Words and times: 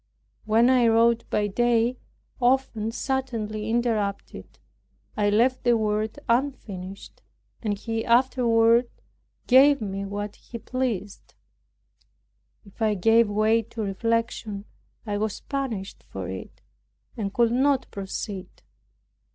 When 0.45 0.71
I 0.71 0.87
wrote 0.87 1.29
by 1.29 1.45
day, 1.45 1.99
often 2.39 2.91
suddenly 2.91 3.69
interrupted, 3.69 4.57
I 5.15 5.29
left 5.29 5.63
the 5.63 5.77
word 5.77 6.17
unfinished, 6.27 7.21
and 7.61 7.77
He 7.77 8.03
afterward 8.03 8.89
gave 9.45 9.79
me 9.79 10.05
what 10.05 10.37
He 10.37 10.57
pleased. 10.57 11.35
If 12.65 12.81
I 12.81 12.95
gave 12.95 13.29
way 13.29 13.61
to 13.61 13.83
reflection 13.83 14.65
I 15.05 15.19
was 15.19 15.41
punished 15.41 16.01
for 16.09 16.27
it, 16.27 16.63
and 17.15 17.31
could 17.31 17.51
not 17.51 17.85
proceed. 17.91 18.49